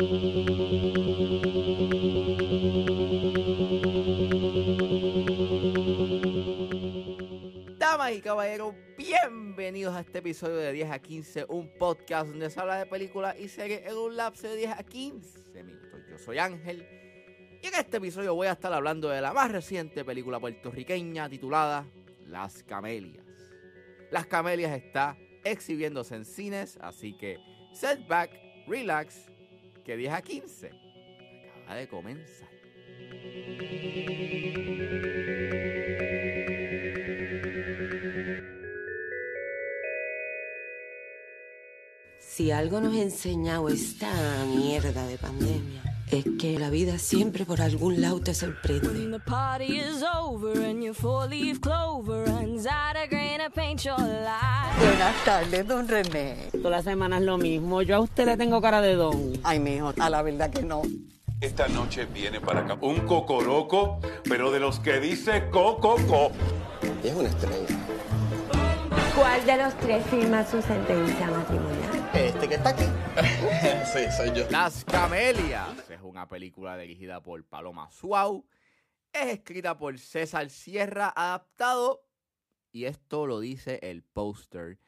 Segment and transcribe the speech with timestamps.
[0.00, 0.12] Damas
[8.12, 12.78] y caballeros, bienvenidos a este episodio de 10 a 15, un podcast donde se habla
[12.78, 16.00] de películas y series en un lapso de 10 a 15 minutos.
[16.08, 16.86] Yo soy Ángel
[17.60, 21.84] y en este episodio voy a estar hablando de la más reciente película puertorriqueña titulada
[22.28, 23.26] Las Camelias.
[24.12, 27.38] Las Camelias está exhibiéndose en cines, así que
[27.72, 28.30] setback,
[28.68, 29.28] relax,
[29.88, 30.70] que 10 a 15
[31.62, 32.48] acaba de comenzar.
[42.18, 44.12] Si algo nos ha enseñado esta
[44.44, 49.10] mierda de pandemia, es que la vida siempre por algún lado te When sorprende.
[49.10, 53.98] the party is over and your four-leaf clover runs out of green to paint your
[53.98, 54.78] life.
[54.78, 56.50] Buenas tardes, don René.
[56.52, 57.82] Todas las semanas lo mismo.
[57.82, 59.32] Yo a usted le tengo cara de don.
[59.42, 60.82] Ay, mijo, a la verdad que no.
[61.40, 66.32] Esta noche viene para acá un cocoroco, pero de los que dice cococo.
[67.04, 67.76] Es una estrella.
[69.14, 71.97] ¿Cuál de los tres firma su sentencia matrimonial?
[72.18, 72.82] Este que está aquí.
[73.92, 74.50] sí, soy yo.
[74.50, 78.44] Las Camelias es una película dirigida por Paloma Suau,
[79.12, 82.02] es escrita por César Sierra, adaptado,
[82.72, 84.80] y esto lo dice el póster,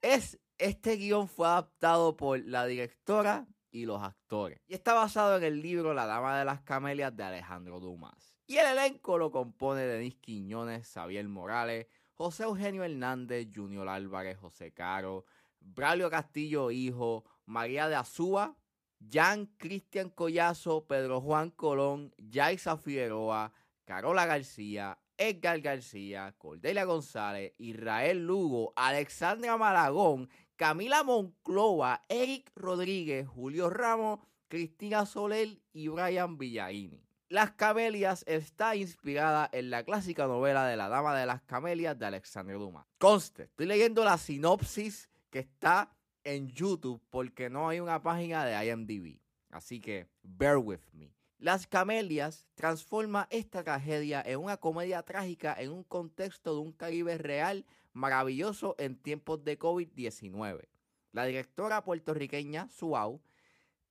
[0.00, 5.44] es, este guion fue adaptado por la directora y los actores, y está basado en
[5.44, 8.38] el libro La Dama de las Camelias de Alejandro Dumas.
[8.46, 14.72] Y el elenco lo compone Denis Quiñones, Xavier Morales, José Eugenio Hernández, Junior Álvarez, José
[14.72, 15.26] Caro,
[15.60, 18.56] Braulio Castillo Hijo, María de Azúa,
[19.10, 23.52] Jan Cristian Collazo, Pedro Juan Colón, Yaisa Figueroa,
[23.84, 33.70] Carola García, Edgar García, Cordelia González, Israel Lugo, Alexandra Malagón, Camila Monclova, Eric Rodríguez, Julio
[33.70, 37.04] Ramos, Cristina Soler y Brian Villaini.
[37.28, 42.06] Las Camelias está inspirada en la clásica novela de la Dama de las Camelias de
[42.06, 42.86] Alexandre Dumas.
[42.98, 45.94] Conste, estoy leyendo la sinopsis que está
[46.24, 49.20] en YouTube porque no hay una página de IMDb.
[49.50, 51.14] Así que, bear with me.
[51.38, 57.16] Las Camelias transforma esta tragedia en una comedia trágica en un contexto de un Caribe
[57.16, 60.68] real maravilloso en tiempos de COVID-19.
[61.12, 63.22] La directora puertorriqueña Suau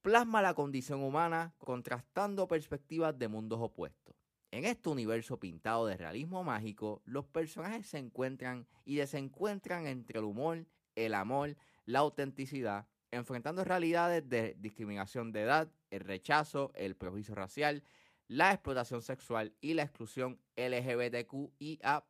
[0.01, 4.15] plasma la condición humana contrastando perspectivas de mundos opuestos.
[4.51, 10.25] En este universo pintado de realismo mágico, los personajes se encuentran y desencuentran entre el
[10.25, 10.65] humor,
[10.97, 17.83] el amor, la autenticidad, enfrentando realidades de discriminación de edad, el rechazo, el prejuicio racial,
[18.27, 22.03] la explotación sexual y la exclusión LGBTQIA+,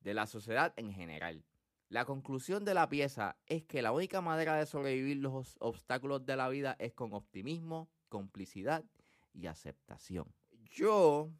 [0.00, 1.44] de la sociedad en general.
[1.88, 6.36] La conclusión de la pieza es que la única manera de sobrevivir los obstáculos de
[6.36, 8.84] la vida es con optimismo, complicidad
[9.32, 10.26] y aceptación.
[10.64, 11.30] Yo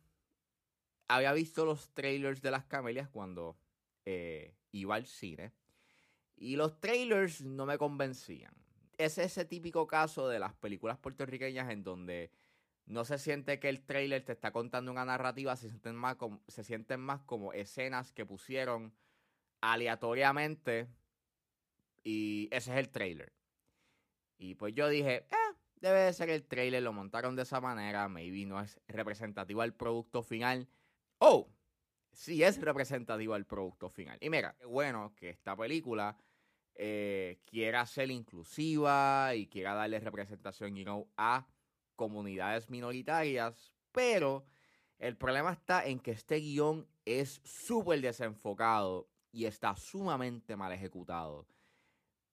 [1.08, 3.58] había visto los trailers de las camelias cuando
[4.04, 5.52] eh, iba al cine
[6.36, 8.52] y los trailers no me convencían.
[8.98, 12.30] Es ese típico caso de las películas puertorriqueñas en donde
[12.86, 16.40] no se siente que el trailer te está contando una narrativa, se sienten más como,
[16.48, 18.94] se sienten más como escenas que pusieron
[19.60, 20.88] aleatoriamente
[22.04, 23.32] y ese es el trailer.
[24.38, 28.08] Y pues yo dije, eh, debe de ser el trailer, lo montaron de esa manera,
[28.08, 30.68] maybe no es representativo al producto final.
[31.18, 31.48] Oh,
[32.12, 34.18] sí es representativo al producto final.
[34.20, 36.16] Y mira, qué bueno que esta película
[36.78, 41.46] eh, quiera ser inclusiva y quiera darle representación, you a
[41.96, 44.44] comunidades minoritarias, pero
[44.98, 51.46] el problema está en que este guion es súper desenfocado y está sumamente mal ejecutado.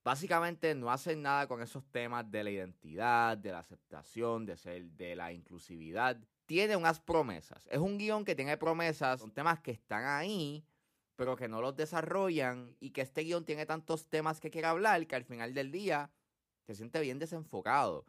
[0.04, 4.84] Básicamente no hacen nada con esos temas de la identidad, de la aceptación, de ser,
[4.92, 6.18] de la inclusividad.
[6.46, 7.66] Tiene unas promesas.
[7.72, 10.66] Es un guion que tiene promesas, son temas que están ahí,
[11.16, 15.06] pero que no los desarrollan y que este guion tiene tantos temas que quiere hablar
[15.08, 16.12] que al final del día
[16.66, 18.06] se siente bien desenfocado.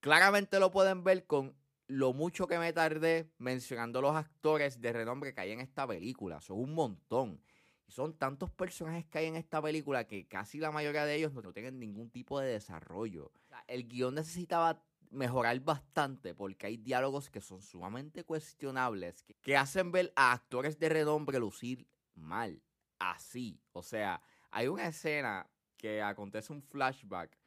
[0.00, 5.32] Claramente lo pueden ver con lo mucho que me tardé mencionando los actores de renombre
[5.32, 6.40] que hay en esta película.
[6.40, 7.40] Son un montón.
[7.86, 11.32] Y son tantos personajes que hay en esta película que casi la mayoría de ellos
[11.32, 13.32] no, tienen ningún tipo de desarrollo.
[13.34, 19.34] O sea, el guion necesitaba mejorar bastante porque hay diálogos que son sumamente cuestionables que,
[19.36, 21.86] que hacen ver a actores de renombre lucir
[22.18, 22.62] mal.
[22.98, 23.60] Así.
[23.72, 24.20] O sea,
[24.50, 27.38] hay una escena que acontece un flashback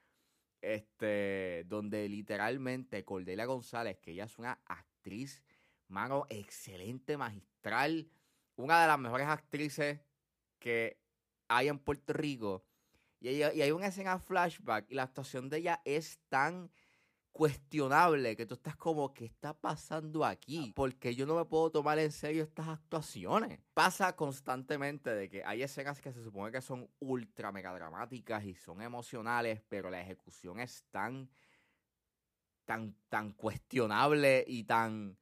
[0.62, 5.44] este, donde literalmente Cordelia González, que ella es una actriz,
[5.88, 8.08] mano, excelente, magistral,
[8.56, 10.00] una de las mejores actrices
[10.60, 11.00] que
[11.48, 12.64] hay en Puerto Rico.
[13.20, 16.72] Y, hay una escena flashback y la actuación de ella es tan
[17.32, 20.74] cuestionable que tú estás como, ¿qué está pasando aquí?
[20.76, 23.60] Porque yo no me puedo tomar en serio estas actuaciones.
[23.74, 28.54] Pasa constantemente de que hay escenas que se supone que son ultra mega dramáticas y
[28.56, 31.30] son emocionales, pero la ejecución es tan,
[32.66, 35.18] tan, tan cuestionable y tan,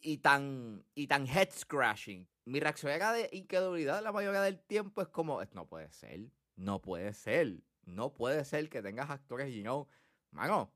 [0.00, 2.28] y tan, y tan head scratching.
[2.44, 6.80] Mi reacción era de incredulidad la mayoría del tiempo es como, no puede ser, no
[6.80, 9.88] puede ser, no puede ser que tengas actores, you know,
[10.30, 10.72] mano,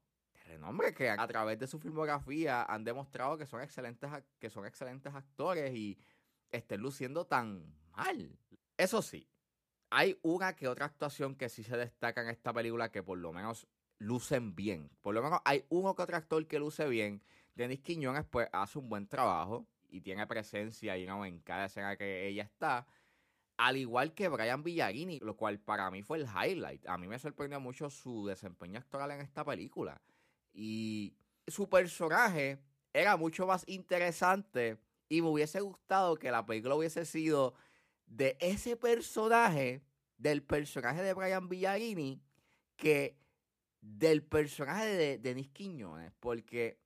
[0.50, 5.14] renombre que a través de su filmografía han demostrado que son excelentes, que son excelentes
[5.14, 5.98] actores y
[6.50, 8.38] estén luciendo tan mal.
[8.76, 9.28] Eso sí,
[9.90, 13.32] hay una que otra actuación que sí se destaca en esta película que por lo
[13.32, 13.66] menos
[13.98, 14.90] lucen bien.
[15.02, 17.22] Por lo menos hay uno que otro actor que luce bien.
[17.54, 22.28] Denis Quiñones pues hace un buen trabajo y tiene presencia y en cada escena que
[22.28, 22.86] ella está.
[23.56, 26.86] Al igual que Brian Villarini, lo cual para mí fue el highlight.
[26.86, 30.00] A mí me sorprendió mucho su desempeño actoral en esta película.
[30.52, 31.14] Y
[31.46, 32.58] su personaje
[32.92, 37.54] era mucho más interesante y me hubiese gustado que la película hubiese sido
[38.06, 39.82] de ese personaje,
[40.18, 42.22] del personaje de Brian Villarini,
[42.76, 43.16] que
[43.80, 46.78] del personaje de Denis Quiñones, porque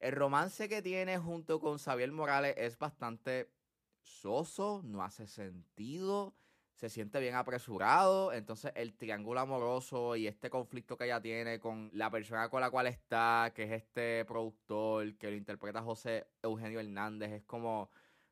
[0.00, 3.50] el romance que tiene junto con Xavier Morales es bastante
[4.02, 6.34] soso, no hace sentido
[6.74, 8.32] se siente bien apresurado.
[8.32, 12.70] Entonces, el triángulo amoroso y este conflicto que ella tiene con la persona con la
[12.70, 17.90] cual está, que es este productor, que lo interpreta José Eugenio Hernández, es como.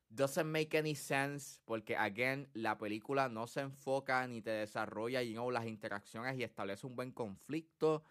[0.09, 5.33] Doesn't make any sense porque, again, la película no se enfoca ni te desarrolla you
[5.33, 8.03] know, las interacciones y establece un buen conflicto.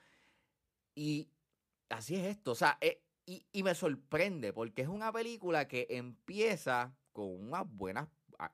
[0.96, 1.28] Y
[1.90, 2.50] así es esto.
[2.52, 7.70] O sea, eh, y, y me sorprende porque es una película que empieza con unas
[7.70, 8.08] buenas.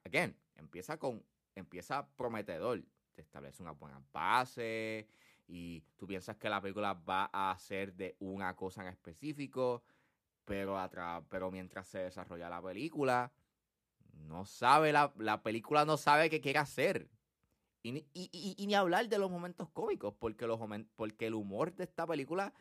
[0.04, 1.24] Again, empieza con
[1.58, 2.82] empieza prometedor.
[3.14, 5.08] Te establece una buena base
[5.46, 9.82] y tú piensas que la película va a ser de una cosa en específico,
[10.44, 10.78] pero,
[11.28, 13.32] pero mientras se desarrolla la película,
[14.12, 17.08] no sabe, la, la película no sabe qué quiere hacer.
[17.82, 20.60] Y, y, y, ni hablar de los momentos cómicos, porque, los,
[20.96, 22.52] porque el humor de esta película,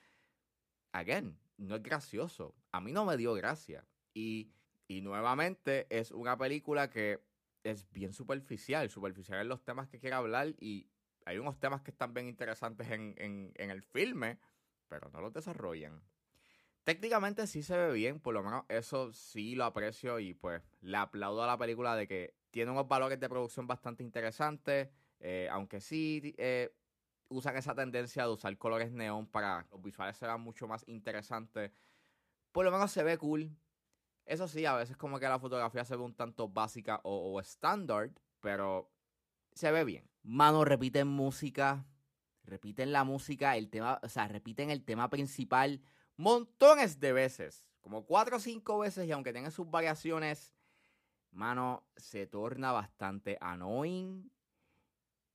[0.92, 2.56] again, no es gracioso.
[2.72, 3.86] A mí no me dio gracia.
[4.14, 4.52] Y,
[4.88, 7.20] y nuevamente es una película que
[7.64, 10.90] es bien superficial, superficial en los temas que quiere hablar y
[11.26, 14.40] hay unos temas que están bien interesantes en, el filme,
[14.88, 16.02] pero no los desarrollan.
[16.86, 20.96] Técnicamente sí se ve bien, por lo menos eso sí lo aprecio y pues le
[20.96, 24.88] aplaudo a la película de que tiene unos valores de producción bastante interesantes,
[25.20, 26.74] eh, aunque sí eh,
[27.28, 31.72] usan esa tendencia de usar colores neón para que los visuales sean mucho más interesantes.
[32.54, 33.52] Por lo menos se ve cool,
[34.28, 38.12] eso sí, a veces como que la fotografía se ve un tanto básica o, estándar,
[38.42, 38.92] pero
[39.54, 40.10] se ve bien.
[40.22, 41.86] Mano, repiten música,
[42.44, 45.82] repiten la música, el tema, o sea, repiten el tema principal
[46.18, 50.54] montones de veces, como cuatro o cinco veces, y aunque tenga sus variaciones,
[51.32, 54.30] mano, se torna bastante annoying.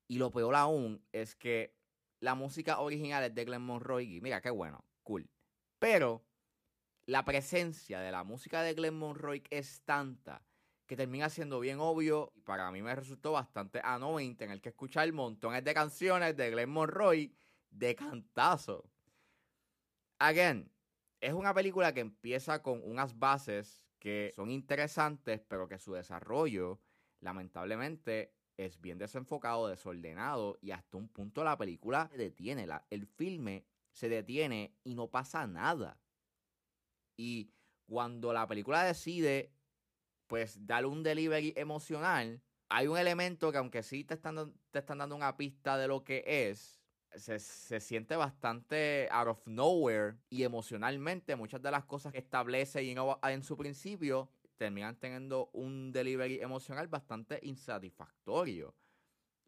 [0.07, 1.75] Y lo peor aún es que
[2.21, 5.31] la música original es de Glenn Monroe y mira qué bueno, cool.
[5.79, 6.23] Pero
[7.07, 10.45] la presencia de la música de Glenn Monroe es tanta
[10.87, 15.11] que termina siendo bien obvio y para mí me resultó bastante annoying tener que escuchar
[15.13, 17.33] montones de canciones de Glenn Monroe
[17.71, 18.91] de cantazo.
[20.19, 20.71] Again,
[21.21, 26.81] es una película que empieza con unas bases que son interesantes, pero que su desarrollo,
[27.21, 33.65] lamentablemente, es bien desenfocado, desordenado y hasta un punto la película se detiene, el filme
[33.93, 35.99] se detiene y no pasa nada.
[37.17, 37.51] Y
[37.87, 39.53] cuando la película decide,
[40.27, 44.99] pues, darle un delivery emocional, hay un elemento que aunque sí te están, te están
[44.99, 46.81] dando una pista de lo que es,
[47.15, 52.83] se, se, siente bastante out of nowhere y emocionalmente muchas de las cosas que establece
[52.83, 58.75] y en su principio terminan teniendo un delivery emocional bastante insatisfactorio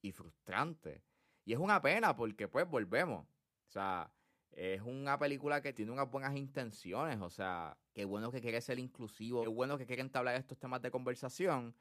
[0.03, 1.03] y frustrante.
[1.45, 3.25] Y es una pena porque pues volvemos.
[3.25, 4.13] O sea,
[4.57, 8.79] es una película que tiene unas buenas intenciones, o sea, qué bueno que quiere ser
[8.79, 11.75] inclusivo, qué bueno que quiere entablar estos temas de conversación,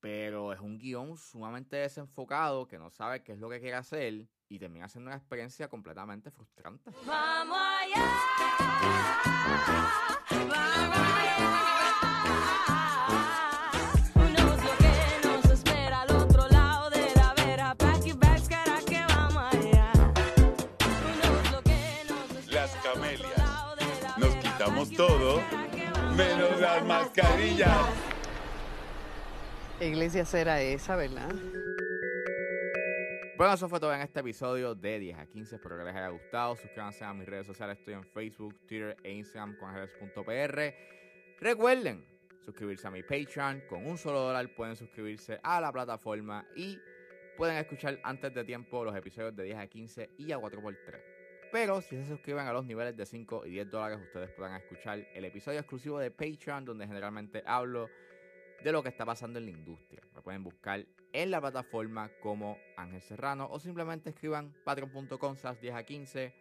[0.00, 4.28] pero es un guion sumamente desenfocado que no sabe qué es lo que quiere hacer
[4.48, 6.90] y termina siendo una experiencia completamente frustrante.
[7.06, 8.04] Vamos allá,
[8.58, 9.06] vamos
[10.98, 11.85] allá.
[24.96, 25.42] Todo,
[26.16, 27.86] menos las mascarillas.
[29.80, 31.34] iglesia será esa, ¿verdad?
[33.36, 35.56] Bueno, eso fue todo en este episodio de 10 a 15.
[35.56, 36.56] Espero que les haya gustado.
[36.56, 37.78] Suscríbanse a mis redes sociales.
[37.78, 40.74] Estoy en Facebook, Twitter e Instagram con ángeles.pr.
[41.40, 42.02] Recuerden
[42.46, 43.64] suscribirse a mi Patreon.
[43.68, 46.78] Con un solo dólar pueden suscribirse a la plataforma y
[47.36, 51.15] pueden escuchar antes de tiempo los episodios de 10 a 15 y a 4x3.
[51.52, 55.06] Pero si se suscriben a los niveles de 5 y 10 dólares, ustedes podrán escuchar
[55.14, 57.88] el episodio exclusivo de Patreon, donde generalmente hablo
[58.62, 60.02] de lo que está pasando en la industria.
[60.14, 65.82] Me pueden buscar en la plataforma como Ángel Serrano o simplemente escriban patreon.com 10 a
[65.82, 66.34] 15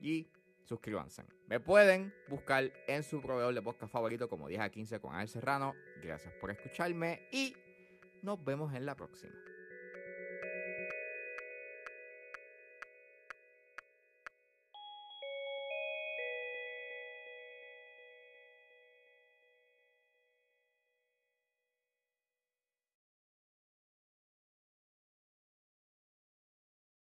[0.00, 0.28] y
[0.64, 1.24] suscríbanse.
[1.48, 5.28] Me pueden buscar en su proveedor de podcast favorito como 10 a 15 con Ángel
[5.28, 5.74] Serrano.
[6.02, 7.54] Gracias por escucharme y
[8.22, 9.51] nos vemos en la próxima.